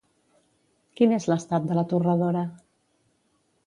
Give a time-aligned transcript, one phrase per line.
[1.01, 2.47] Quin és l'estat de la torradora?